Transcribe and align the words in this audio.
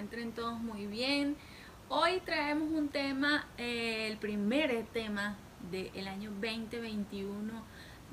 encuentren 0.00 0.32
todos 0.32 0.58
muy 0.58 0.86
bien. 0.86 1.36
Hoy 1.90 2.20
traemos 2.24 2.70
un 2.72 2.88
tema, 2.88 3.46
eh, 3.58 4.08
el 4.10 4.16
primer 4.16 4.86
tema 4.94 5.36
del 5.70 6.08
año 6.08 6.30
2021, 6.30 7.52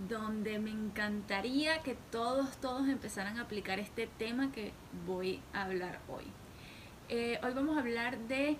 donde 0.10 0.60
me 0.60 0.70
encantaría 0.70 1.82
que 1.84 1.96
todos, 2.12 2.58
todos 2.58 2.90
empezaran 2.90 3.40
a 3.40 3.44
aplicar 3.44 3.80
este 3.80 4.06
tema 4.06 4.52
que 4.52 4.74
voy 5.06 5.40
a 5.54 5.62
hablar 5.62 6.02
hoy. 6.10 6.26
Eh, 7.08 7.40
hoy 7.42 7.54
vamos 7.54 7.78
a 7.78 7.80
hablar 7.80 8.20
de 8.20 8.58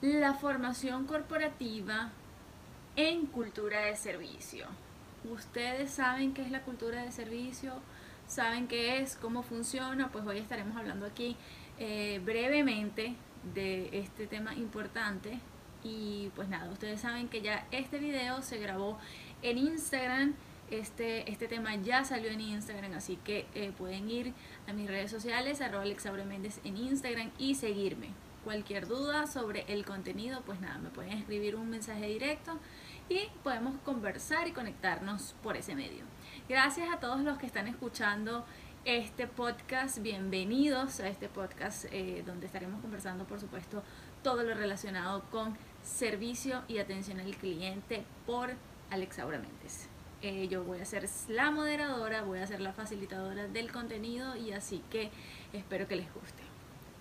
la 0.00 0.32
formación 0.32 1.04
corporativa 1.06 2.10
en 2.96 3.26
cultura 3.26 3.80
de 3.82 3.96
servicio. 3.96 4.64
Ustedes 5.30 5.90
saben 5.90 6.32
qué 6.32 6.40
es 6.40 6.50
la 6.50 6.62
cultura 6.62 7.02
de 7.02 7.12
servicio, 7.12 7.74
saben 8.32 8.66
qué 8.66 8.98
es, 8.98 9.16
cómo 9.16 9.42
funciona, 9.42 10.08
pues 10.10 10.24
hoy 10.24 10.38
estaremos 10.38 10.76
hablando 10.76 11.04
aquí 11.04 11.36
eh, 11.78 12.20
brevemente 12.24 13.14
de 13.54 13.90
este 13.92 14.26
tema 14.26 14.54
importante. 14.54 15.38
Y 15.84 16.30
pues 16.34 16.48
nada, 16.48 16.70
ustedes 16.70 17.00
saben 17.00 17.28
que 17.28 17.42
ya 17.42 17.66
este 17.72 17.98
video 17.98 18.40
se 18.40 18.58
grabó 18.58 18.98
en 19.42 19.58
Instagram. 19.58 20.34
Este, 20.70 21.30
este 21.30 21.48
tema 21.48 21.74
ya 21.76 22.04
salió 22.04 22.30
en 22.30 22.40
Instagram, 22.40 22.94
así 22.94 23.18
que 23.22 23.44
eh, 23.54 23.72
pueden 23.76 24.08
ir 24.10 24.32
a 24.66 24.72
mis 24.72 24.88
redes 24.88 25.10
sociales, 25.10 25.60
arroba 25.60 25.84
Méndez 26.26 26.60
en 26.64 26.78
Instagram 26.78 27.30
y 27.38 27.56
seguirme. 27.56 28.08
Cualquier 28.44 28.88
duda 28.88 29.26
sobre 29.26 29.64
el 29.68 29.84
contenido, 29.84 30.40
pues 30.46 30.60
nada, 30.60 30.78
me 30.78 30.88
pueden 30.88 31.12
escribir 31.12 31.56
un 31.56 31.68
mensaje 31.68 32.06
directo 32.06 32.58
y 33.08 33.28
podemos 33.42 33.76
conversar 33.84 34.48
y 34.48 34.52
conectarnos 34.52 35.34
por 35.42 35.56
ese 35.56 35.74
medio. 35.74 36.04
Gracias 36.48 36.88
a 36.92 37.00
todos 37.00 37.20
los 37.20 37.38
que 37.38 37.46
están 37.46 37.68
escuchando 37.68 38.44
este 38.84 39.26
podcast. 39.26 39.98
Bienvenidos 39.98 41.00
a 41.00 41.08
este 41.08 41.28
podcast 41.28 41.86
eh, 41.90 42.22
donde 42.26 42.46
estaremos 42.46 42.80
conversando, 42.80 43.24
por 43.24 43.40
supuesto, 43.40 43.82
todo 44.22 44.42
lo 44.42 44.54
relacionado 44.54 45.22
con 45.30 45.56
servicio 45.82 46.62
y 46.68 46.78
atención 46.78 47.20
al 47.20 47.36
cliente 47.36 48.04
por 48.26 48.50
Alexa 48.90 49.26
Méndez. 49.26 49.88
Eh, 50.22 50.46
yo 50.48 50.62
voy 50.62 50.80
a 50.80 50.84
ser 50.84 51.08
la 51.28 51.50
moderadora, 51.50 52.22
voy 52.22 52.38
a 52.38 52.46
ser 52.46 52.60
la 52.60 52.72
facilitadora 52.72 53.48
del 53.48 53.72
contenido 53.72 54.36
y 54.36 54.52
así 54.52 54.82
que 54.90 55.10
espero 55.52 55.88
que 55.88 55.96
les 55.96 56.12
guste. 56.14 56.42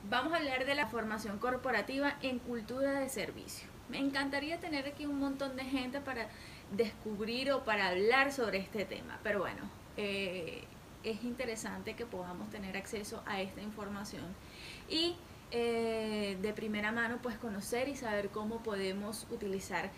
Vamos 0.10 0.34
a 0.34 0.38
hablar 0.38 0.66
de 0.66 0.74
la 0.74 0.88
formación 0.88 1.38
corporativa 1.38 2.18
en 2.24 2.40
cultura 2.40 3.00
de 3.00 3.10
servicio. 3.10 3.68
Me 3.92 4.00
encantaría 4.00 4.58
tener 4.58 4.88
aquí 4.88 5.06
un 5.06 5.20
montón 5.20 5.58
de 5.58 5.66
gente 5.66 6.00
para 6.00 6.30
descubrir 6.72 7.52
o 7.52 7.66
para 7.66 7.90
hablar 7.90 8.32
sobre 8.32 8.60
este 8.60 8.86
tema, 8.86 9.20
pero 9.22 9.40
bueno, 9.40 9.70
eh, 9.98 10.64
es 11.04 11.26
interesante 11.26 11.94
que 11.98 12.06
podamos 12.06 12.50
tener 12.50 12.78
acceso 12.78 13.22
a 13.26 13.42
esta 13.42 13.62
información 13.62 14.24
y 14.88 15.18
eh, 15.52 16.38
de 16.42 16.54
primera 16.54 16.94
mano 16.94 17.20
pues 17.22 17.38
conocer 17.38 17.90
y 17.90 17.98
saber 17.98 18.30
cómo 18.30 18.64
podemos 18.64 19.28
utilizar 19.30 19.92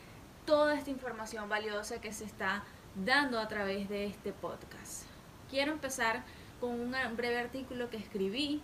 toda 0.48 0.74
esta 0.74 0.90
información 0.90 1.48
valiosa 1.48 2.02
que 2.02 2.14
se 2.14 2.26
está 2.26 2.64
dando 2.96 3.40
a 3.40 3.48
través 3.48 3.90
de 3.90 4.08
este 4.08 4.34
podcast. 4.34 5.04
Quiero 5.52 5.72
empezar 5.72 6.24
con 6.60 6.72
un 6.72 6.96
breve 7.16 7.38
artículo 7.38 7.92
que 7.92 7.98
escribí, 7.98 8.64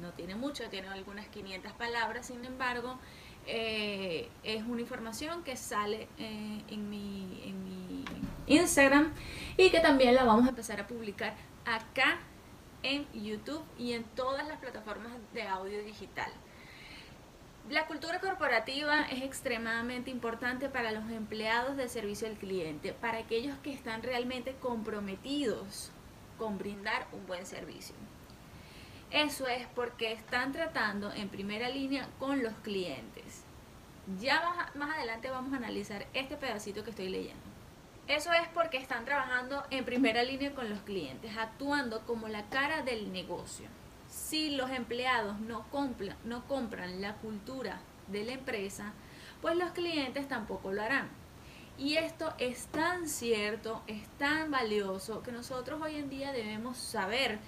no 0.00 0.12
tiene 0.12 0.36
mucho, 0.36 0.68
tiene 0.70 0.86
algunas 0.86 1.26
500 1.26 1.72
palabras, 1.72 2.26
sin 2.26 2.44
embargo, 2.44 2.96
eh, 3.50 4.28
es 4.44 4.62
una 4.64 4.82
información 4.82 5.42
que 5.42 5.56
sale 5.56 6.06
eh, 6.18 6.62
en, 6.68 6.90
mi, 6.90 7.42
en 7.46 7.64
mi 7.64 8.04
Instagram 8.46 9.10
y 9.56 9.70
que 9.70 9.80
también 9.80 10.14
la 10.14 10.24
vamos 10.24 10.44
a 10.44 10.50
empezar 10.50 10.78
a 10.80 10.86
publicar 10.86 11.34
acá 11.64 12.18
en 12.82 13.06
YouTube 13.14 13.64
y 13.78 13.94
en 13.94 14.04
todas 14.04 14.46
las 14.46 14.58
plataformas 14.58 15.12
de 15.32 15.42
audio 15.42 15.82
digital. 15.82 16.30
La 17.70 17.86
cultura 17.86 18.20
corporativa 18.20 19.02
es 19.10 19.22
extremadamente 19.22 20.10
importante 20.10 20.68
para 20.68 20.92
los 20.92 21.10
empleados 21.10 21.78
de 21.78 21.88
servicio 21.88 22.28
al 22.28 22.36
cliente, 22.36 22.92
para 22.92 23.18
aquellos 23.18 23.56
que 23.58 23.72
están 23.72 24.02
realmente 24.02 24.56
comprometidos 24.60 25.90
con 26.36 26.58
brindar 26.58 27.06
un 27.12 27.26
buen 27.26 27.46
servicio. 27.46 27.94
Eso 29.10 29.46
es 29.48 29.66
porque 29.74 30.12
están 30.12 30.52
tratando 30.52 31.10
en 31.12 31.30
primera 31.30 31.70
línea 31.70 32.06
con 32.18 32.42
los 32.42 32.52
clientes. 32.62 33.44
Ya 34.16 34.70
más, 34.74 34.96
adelante 34.96 35.28
vamos 35.28 35.52
a 35.52 35.56
analizar 35.56 36.06
este 36.14 36.36
pedacito 36.38 36.82
que 36.82 36.90
estoy 36.90 37.10
leyendo. 37.10 37.42
Eso 38.06 38.32
es 38.32 38.48
porque 38.54 38.78
están 38.78 39.04
trabajando 39.04 39.62
en 39.70 39.84
primera 39.84 40.22
línea 40.22 40.54
con 40.54 40.70
los 40.70 40.80
clientes, 40.80 41.36
actuando 41.36 42.06
como 42.06 42.26
la 42.26 42.48
cara 42.48 42.82
del 42.82 43.12
negocio. 43.12 43.68
Si 44.08 44.56
los 44.56 44.70
empleados 44.70 45.38
no 45.40 45.68
compran, 45.70 46.16
no 46.24 46.46
compran 46.46 47.02
la 47.02 47.16
cultura 47.16 47.80
de 48.06 48.24
la 48.24 48.32
empresa, 48.32 48.94
pues 49.42 49.56
los 49.56 49.72
clientes 49.72 50.26
tampoco 50.26 50.72
lo 50.72 50.80
harán. 50.80 51.10
Y 51.76 51.96
esto 51.96 52.32
es 52.38 52.64
tan 52.68 53.06
cierto, 53.08 53.82
es 53.86 54.08
tan 54.16 54.50
valioso 54.50 55.22
que 55.22 55.32
nosotros 55.32 55.82
hoy 55.82 55.96
en 55.96 56.08
día 56.08 56.32
debemos 56.32 56.78
saber 56.78 57.38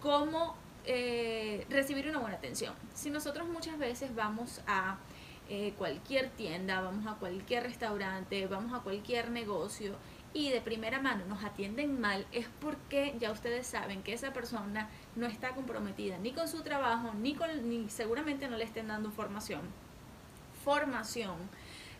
cómo 0.00 0.54
eh, 0.84 1.66
recibir 1.68 2.08
una 2.08 2.20
buena 2.20 2.36
atención. 2.36 2.74
Si 2.94 3.10
nosotros 3.10 3.48
muchas 3.48 3.76
veces 3.76 4.14
vamos 4.14 4.60
a 4.68 4.98
eh, 5.48 5.74
cualquier 5.78 6.30
tienda, 6.30 6.80
vamos 6.80 7.06
a 7.06 7.14
cualquier 7.18 7.62
restaurante, 7.62 8.46
vamos 8.46 8.72
a 8.72 8.82
cualquier 8.82 9.30
negocio 9.30 9.94
y 10.36 10.50
de 10.50 10.60
primera 10.60 11.00
mano 11.00 11.24
nos 11.26 11.44
atienden 11.44 11.98
mal, 11.98 12.26
es 12.30 12.46
porque 12.60 13.14
ya 13.18 13.32
ustedes 13.32 13.66
saben 13.66 14.02
que 14.02 14.12
esa 14.12 14.32
persona 14.32 14.90
no 15.14 15.26
está 15.26 15.54
comprometida 15.54 16.18
ni 16.18 16.32
con 16.32 16.46
su 16.46 16.62
trabajo, 16.62 17.14
ni, 17.14 17.34
con, 17.34 17.48
ni 17.70 17.88
seguramente 17.88 18.48
no 18.48 18.56
le 18.56 18.64
estén 18.64 18.88
dando 18.88 19.10
formación. 19.10 19.62
Formación. 20.62 21.36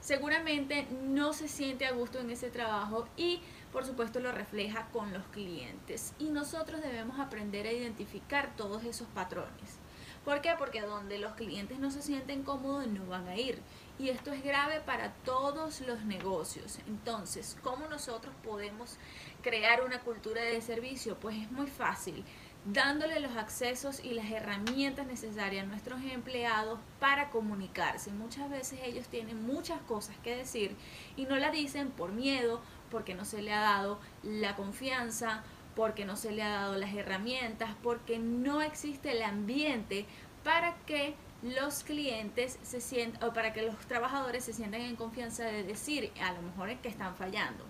Seguramente 0.01 0.87
no 1.05 1.33
se 1.33 1.49
siente 1.49 1.87
a 1.87 1.93
gusto 1.93 2.21
en 2.21 2.31
ese 2.31 2.51
trabajo 2.51 3.09
y 3.17 3.41
por 3.73 3.87
supuesto 3.87 4.21
lo 4.21 4.33
refleja 4.33 4.87
con 4.93 5.13
los 5.13 5.25
clientes. 5.29 6.13
Y 6.19 6.31
nosotros 6.31 6.83
debemos 6.83 7.19
aprender 7.19 7.67
a 7.67 7.73
identificar 7.73 8.55
todos 8.57 8.85
esos 8.85 9.09
patrones. 9.09 9.79
¿Por 10.27 10.41
qué? 10.41 10.57
Porque 10.59 10.81
donde 10.81 11.21
los 11.21 11.35
clientes 11.35 11.79
no 11.79 11.93
se 11.93 12.03
sienten 12.03 12.43
cómodos 12.43 12.89
no 12.89 13.07
van 13.07 13.29
a 13.29 13.37
ir. 13.37 13.63
Y 13.97 14.09
esto 14.09 14.33
es 14.33 14.43
grave 14.43 14.81
para 14.81 15.13
todos 15.25 15.81
los 15.83 16.03
negocios. 16.03 16.81
Entonces, 16.89 17.57
¿cómo 17.63 17.87
nosotros 17.87 18.35
podemos 18.43 18.97
crear 19.41 19.85
una 19.85 20.01
cultura 20.01 20.43
de 20.43 20.61
servicio? 20.61 21.17
Pues 21.21 21.37
es 21.37 21.53
muy 21.53 21.69
fácil 21.69 22.25
dándole 22.65 23.21
los 23.21 23.37
accesos 23.37 24.05
y 24.05 24.15
las 24.15 24.29
herramientas 24.29 25.07
necesarias 25.07 25.65
a 25.65 25.69
nuestros 25.69 26.03
empleados 26.03 26.81
para 26.99 27.31
comunicarse. 27.31 28.11
Muchas 28.11 28.51
veces 28.51 28.81
ellos 28.83 29.07
tienen 29.07 29.47
muchas 29.47 29.81
cosas 29.83 30.17
que 30.25 30.35
decir 30.35 30.75
y 31.15 31.27
no 31.27 31.37
la 31.37 31.53
dicen 31.53 31.91
por 31.91 32.11
miedo, 32.11 32.61
porque 32.91 33.15
no 33.15 33.25
se 33.25 33.43
le 33.43 33.53
ha 33.53 33.61
dado 33.61 34.01
la 34.25 34.57
confianza, 34.57 35.45
porque 35.77 36.07
no 36.07 36.17
se 36.17 36.33
le 36.33 36.43
ha 36.43 36.49
dado 36.49 36.77
las 36.77 36.95
herramientas, 36.95 37.71
porque 37.83 38.19
no 38.19 38.63
existe 38.63 39.13
el 39.13 39.23
ambiente 39.23 40.07
para 40.43 40.75
que 40.87 41.15
los 41.43 41.85
clientes 41.85 42.59
se 42.63 42.81
sientan, 42.81 43.23
o 43.29 43.35
para 43.35 43.53
que 43.53 43.63
los 43.63 43.77
trabajadores 43.87 44.45
se 44.45 44.55
sientan 44.55 44.81
en 44.81 44.97
confianza 44.97 45.45
de 45.45 45.63
decir 45.63 46.11
a 46.21 46.33
lo 46.33 46.43
mejor 46.43 46.71
es 46.71 46.81
que 46.81 46.89
están 46.89 47.15
fallando. 47.15 47.65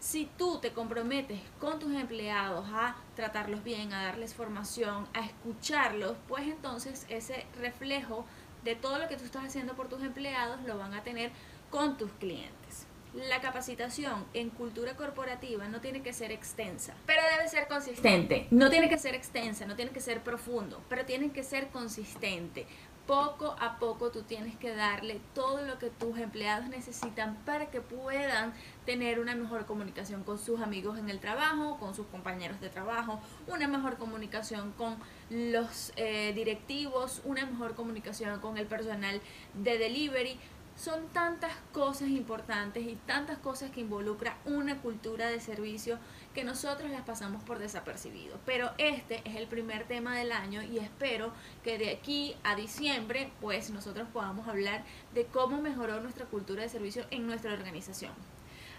Si 0.00 0.28
tú 0.38 0.58
te 0.58 0.72
comprometes 0.72 1.40
con 1.60 1.78
tus 1.78 1.92
empleados 1.94 2.66
a 2.72 2.96
tratarlos 3.14 3.62
bien, 3.62 3.92
a 3.92 4.04
darles 4.04 4.34
formación, 4.34 5.06
a 5.14 5.20
escucharlos, 5.20 6.16
pues 6.28 6.44
entonces 6.46 7.06
ese 7.08 7.46
reflejo 7.60 8.24
de 8.64 8.74
todo 8.74 8.98
lo 8.98 9.08
que 9.08 9.16
tú 9.16 9.24
estás 9.24 9.44
haciendo 9.44 9.74
por 9.74 9.88
tus 9.88 10.02
empleados 10.02 10.62
lo 10.62 10.78
van 10.78 10.94
a 10.94 11.02
tener 11.02 11.30
con 11.70 11.96
tus 11.96 12.10
clientes. 12.12 12.86
La 13.14 13.40
capacitación 13.40 14.24
en 14.34 14.50
cultura 14.50 14.96
corporativa 14.96 15.68
no 15.68 15.80
tiene 15.80 16.02
que 16.02 16.12
ser 16.12 16.32
extensa, 16.32 16.94
pero 17.06 17.22
debe 17.36 17.48
ser 17.48 17.68
consistente. 17.68 18.48
No 18.50 18.70
tiene 18.70 18.88
que 18.88 18.98
ser 18.98 19.14
extensa, 19.14 19.66
no 19.66 19.76
tiene 19.76 19.92
que 19.92 20.00
ser 20.00 20.20
profundo, 20.22 20.82
pero 20.88 21.04
tiene 21.04 21.30
que 21.30 21.44
ser 21.44 21.68
consistente. 21.68 22.66
Poco 23.06 23.54
a 23.60 23.78
poco 23.78 24.10
tú 24.10 24.22
tienes 24.22 24.56
que 24.56 24.74
darle 24.74 25.20
todo 25.34 25.62
lo 25.62 25.78
que 25.78 25.90
tus 25.90 26.18
empleados 26.18 26.68
necesitan 26.70 27.36
para 27.44 27.70
que 27.70 27.82
puedan 27.82 28.52
tener 28.84 29.20
una 29.20 29.36
mejor 29.36 29.66
comunicación 29.66 30.24
con 30.24 30.38
sus 30.38 30.60
amigos 30.60 30.98
en 30.98 31.08
el 31.08 31.20
trabajo, 31.20 31.78
con 31.78 31.94
sus 31.94 32.06
compañeros 32.06 32.60
de 32.60 32.70
trabajo, 32.70 33.20
una 33.46 33.68
mejor 33.68 33.96
comunicación 33.96 34.72
con 34.72 34.96
los 35.28 35.92
eh, 35.96 36.32
directivos, 36.34 37.20
una 37.24 37.46
mejor 37.46 37.74
comunicación 37.74 38.40
con 38.40 38.56
el 38.56 38.66
personal 38.66 39.20
de 39.52 39.78
delivery, 39.78 40.38
son 40.76 41.08
tantas 41.08 41.52
cosas 41.72 42.08
importantes 42.08 42.84
y 42.84 42.96
tantas 43.06 43.38
cosas 43.38 43.70
que 43.70 43.80
involucra 43.80 44.36
una 44.44 44.80
cultura 44.80 45.28
de 45.28 45.40
servicio 45.40 45.98
que 46.34 46.44
nosotros 46.44 46.90
las 46.90 47.02
pasamos 47.02 47.42
por 47.44 47.58
desapercibido. 47.58 48.38
Pero 48.44 48.72
este 48.78 49.22
es 49.24 49.36
el 49.36 49.46
primer 49.46 49.84
tema 49.84 50.16
del 50.16 50.32
año 50.32 50.62
y 50.62 50.78
espero 50.78 51.32
que 51.62 51.78
de 51.78 51.90
aquí 51.90 52.36
a 52.42 52.56
diciembre 52.56 53.30
pues 53.40 53.70
nosotros 53.70 54.08
podamos 54.12 54.48
hablar 54.48 54.84
de 55.14 55.26
cómo 55.26 55.60
mejoró 55.60 56.00
nuestra 56.00 56.26
cultura 56.26 56.62
de 56.62 56.68
servicio 56.68 57.06
en 57.10 57.26
nuestra 57.26 57.52
organización. 57.52 58.12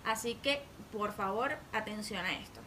Así 0.03 0.35
que 0.35 0.61
por 0.91 1.13
favor 1.13 1.57
atención 1.71 2.25
a 2.25 2.33
esto. 2.33 2.59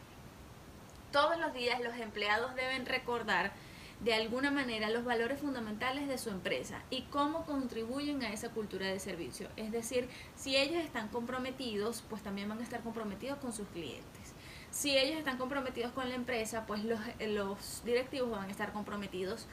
Todos 1.13 1.39
los 1.39 1.53
días 1.53 1.81
los 1.81 1.97
empleados 1.97 2.55
deben 2.55 2.87
recordar 2.87 3.53
de 4.01 4.15
alguna 4.15 4.51
manera 4.51 4.91
los 4.91 5.05
valores 5.05 5.41
fundamentales 5.41 6.07
de 6.09 6.19
su 6.19 6.31
empresa 6.31 6.83
y 6.91 7.03
cómo 7.03 7.45
contribuyen 7.47 8.23
a 8.23 8.33
esa 8.33 8.51
cultura 8.51 8.87
de 8.87 9.01
servicio. 9.01 9.49
Es 9.57 9.73
decir, 9.73 10.09
si 10.37 10.57
ellos 10.57 10.85
están 10.85 11.09
comprometidos, 11.09 12.05
pues 12.09 12.23
también 12.23 12.49
van 12.49 12.61
a 12.61 12.63
estar 12.63 12.81
comprometidos 12.83 13.39
con 13.39 13.53
sus 13.53 13.67
clientes. 13.69 14.35
Si 14.71 14.97
ellos 14.97 15.19
están 15.19 15.39
comprometidos 15.39 15.93
con 15.93 16.09
la 16.09 16.15
empresa, 16.15 16.65
pues 16.67 16.85
los, 16.85 17.01
los 17.21 17.83
directivos 17.85 18.31
van 18.31 18.49
a 18.49 18.51
estar 18.51 18.73
comprometidos 18.73 19.47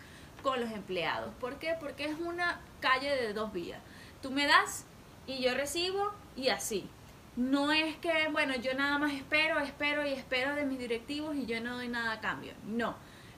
con 0.44 0.59
los 0.59 0.71
empleados. 0.71 1.33
¿Por 1.39 1.57
qué? 1.57 1.75
Porque 1.80 2.06
es 2.06 2.19
una 2.19 2.62
calle 2.80 3.15
de 3.15 3.33
dos 3.33 3.51
vías. 3.51 3.81
Tú 4.21 4.30
me 4.30 4.45
das 4.45 4.86
y 5.25 5.42
yo 5.42 5.56
recibo 5.56 6.12
y 6.36 6.50
así. 6.50 6.88
No 7.36 7.71
es 7.71 7.95
que, 7.97 8.27
bueno, 8.31 8.56
yo 8.56 8.74
nada 8.75 8.97
más 8.97 9.13
espero, 9.13 9.59
espero 9.59 10.06
y 10.06 10.13
espero 10.13 10.56
de 10.56 10.65
mis 10.65 10.80
directivos 10.80 11.36
y 11.36 11.45
yo 11.45 11.59
no 11.62 11.75
doy 11.75 11.88
nada 11.88 12.13
a 12.13 12.21
cambio. 12.21 12.53
No. 12.65 12.95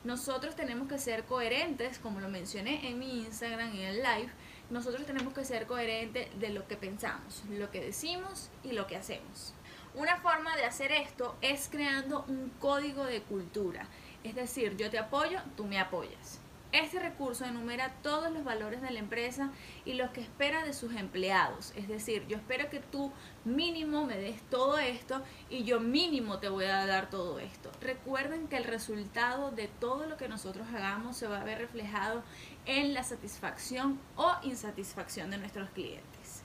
Nosotros 0.07 0.55
tenemos 0.55 0.87
que 0.87 0.99
ser 0.99 1.25
coherentes, 1.25 1.99
como 1.99 2.21
lo 2.21 2.29
mencioné 2.29 2.87
en 2.87 2.97
mi 2.97 3.25
Instagram 3.25 3.75
y 3.75 3.81
en 3.81 3.87
el 3.87 3.97
live, 3.97 4.29
nosotros 4.69 5.05
tenemos 5.05 5.33
que 5.33 5.43
ser 5.43 5.67
coherentes 5.67 6.29
de 6.39 6.49
lo 6.51 6.65
que 6.65 6.77
pensamos, 6.77 7.43
lo 7.49 7.69
que 7.71 7.81
decimos 7.81 8.49
y 8.63 8.71
lo 8.71 8.87
que 8.87 8.95
hacemos. 8.95 9.53
Una 9.95 10.15
forma 10.21 10.55
de 10.55 10.63
hacer 10.63 10.93
esto 10.93 11.35
es 11.41 11.67
creando 11.69 12.23
un 12.29 12.53
código 12.61 13.03
de 13.03 13.21
cultura. 13.21 13.85
Es 14.23 14.33
decir, 14.33 14.77
yo 14.77 14.89
te 14.89 14.97
apoyo, 14.97 15.41
tú 15.57 15.65
me 15.65 15.77
apoyas. 15.77 16.39
Este 16.73 16.99
recurso 16.99 17.45
enumera 17.45 17.93
todos 18.03 18.29
los 18.29 18.43
valores 18.43 18.81
de 18.81 18.91
la 18.91 18.99
empresa 18.99 19.51
y 19.85 19.93
los 19.93 20.09
que 20.09 20.19
espera 20.19 20.65
de 20.65 20.73
sus 20.73 20.93
empleados. 20.95 21.71
Es 21.77 21.87
decir, 21.87 22.27
yo 22.27 22.35
espero 22.35 22.69
que 22.69 22.81
tú 22.81 23.13
mínimo 23.45 24.05
me 24.05 24.17
des 24.17 24.41
todo 24.49 24.77
esto 24.77 25.23
y 25.49 25.63
yo 25.63 25.79
mínimo 25.79 26.39
te 26.39 26.49
voy 26.49 26.65
a 26.65 26.85
dar 26.85 27.09
todo 27.09 27.39
esto. 27.39 27.71
Recuerden 27.79 28.49
que 28.49 28.57
el 28.57 28.65
resultado 28.65 29.51
de 29.51 29.69
todo 29.69 30.07
lo 30.07 30.17
que 30.17 30.27
nosotros 30.27 30.67
hagamos 30.73 31.15
se 31.15 31.27
va 31.27 31.39
a 31.39 31.45
ver 31.45 31.59
reflejado 31.59 32.21
en 32.65 32.93
la 32.93 33.03
satisfacción 33.03 33.97
o 34.17 34.35
insatisfacción 34.43 35.31
de 35.31 35.37
nuestros 35.37 35.69
clientes. 35.69 36.43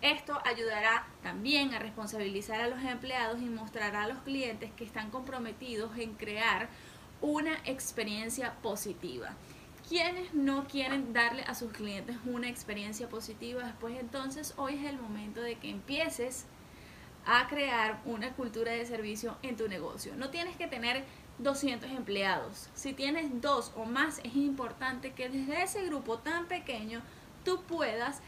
Esto 0.00 0.40
ayudará 0.44 1.08
también 1.24 1.74
a 1.74 1.80
responsabilizar 1.80 2.60
a 2.60 2.68
los 2.68 2.80
empleados 2.84 3.42
y 3.42 3.46
mostrará 3.46 4.04
a 4.04 4.08
los 4.08 4.18
clientes 4.18 4.70
que 4.76 4.84
están 4.84 5.10
comprometidos 5.10 5.98
en 5.98 6.14
crear 6.14 6.68
una 7.20 7.54
experiencia 7.64 8.54
positiva. 8.62 9.30
Quienes 9.88 10.34
no 10.34 10.66
quieren 10.66 11.12
darle 11.12 11.42
a 11.44 11.54
sus 11.54 11.72
clientes 11.72 12.16
una 12.26 12.48
experiencia 12.48 13.08
positiva, 13.08 13.74
pues 13.80 13.98
entonces 13.98 14.52
hoy 14.56 14.74
es 14.74 14.84
el 14.84 14.98
momento 14.98 15.40
de 15.40 15.56
que 15.56 15.70
empieces 15.70 16.44
a 17.24 17.46
crear 17.48 18.00
una 18.04 18.32
cultura 18.34 18.72
de 18.72 18.86
servicio 18.86 19.36
en 19.42 19.56
tu 19.56 19.68
negocio. 19.68 20.14
No 20.16 20.30
tienes 20.30 20.56
que 20.56 20.66
tener 20.66 21.04
200 21.38 21.90
empleados. 21.90 22.68
Si 22.74 22.92
tienes 22.92 23.40
dos 23.40 23.72
o 23.76 23.84
más, 23.84 24.18
es 24.24 24.34
importante 24.36 25.12
que 25.12 25.28
desde 25.28 25.62
ese 25.62 25.86
grupo 25.86 26.18
tan 26.18 26.46
pequeño 26.46 27.00
tú 27.44 27.62
puedas 27.62 28.20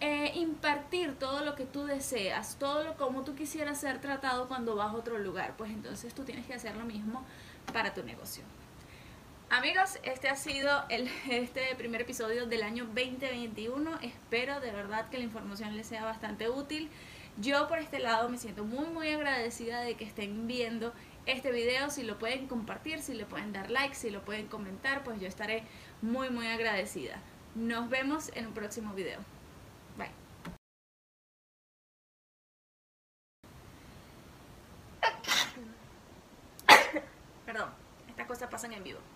eh, 0.00 0.32
impartir 0.34 1.18
todo 1.18 1.44
lo 1.44 1.54
que 1.56 1.66
tú 1.66 1.84
deseas, 1.84 2.56
todo 2.58 2.84
lo 2.84 2.96
como 2.96 3.22
tú 3.22 3.34
quisieras 3.34 3.80
ser 3.80 4.00
tratado 4.00 4.48
cuando 4.48 4.76
vas 4.76 4.92
a 4.92 4.96
otro 4.96 5.18
lugar. 5.18 5.54
Pues 5.58 5.70
entonces 5.70 6.14
tú 6.14 6.24
tienes 6.24 6.46
que 6.46 6.54
hacer 6.54 6.76
lo 6.76 6.84
mismo 6.84 7.24
para 7.72 7.94
tu 7.94 8.02
negocio. 8.02 8.44
Amigos, 9.50 9.98
este 10.04 10.28
ha 10.28 10.36
sido 10.36 10.84
el, 10.90 11.08
este 11.30 11.74
primer 11.76 12.02
episodio 12.02 12.46
del 12.46 12.62
año 12.62 12.84
2021. 12.86 13.98
Espero 14.00 14.60
de 14.60 14.70
verdad 14.70 15.08
que 15.08 15.18
la 15.18 15.24
información 15.24 15.76
les 15.76 15.88
sea 15.88 16.04
bastante 16.04 16.48
útil. 16.48 16.88
Yo 17.36 17.66
por 17.66 17.78
este 17.78 17.98
lado 17.98 18.28
me 18.28 18.38
siento 18.38 18.64
muy 18.64 18.86
muy 18.86 19.08
agradecida 19.08 19.80
de 19.80 19.96
que 19.96 20.04
estén 20.04 20.46
viendo 20.46 20.92
este 21.26 21.50
video. 21.50 21.90
Si 21.90 22.04
lo 22.04 22.18
pueden 22.18 22.46
compartir, 22.46 23.00
si 23.02 23.14
le 23.14 23.26
pueden 23.26 23.52
dar 23.52 23.70
like, 23.70 23.94
si 23.94 24.10
lo 24.10 24.24
pueden 24.24 24.46
comentar, 24.46 25.02
pues 25.02 25.20
yo 25.20 25.26
estaré 25.26 25.64
muy 26.00 26.30
muy 26.30 26.46
agradecida. 26.46 27.18
Nos 27.56 27.88
vemos 27.88 28.30
en 28.34 28.46
un 28.46 28.54
próximo 28.54 28.94
video. 28.94 29.18
Pasan 38.60 38.74
en 38.74 38.84
vivo. 38.84 39.00